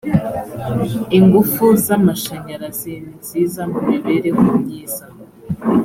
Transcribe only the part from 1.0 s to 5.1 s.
ingufu z’ amashanyarazi ni nziza mu mibereho myiza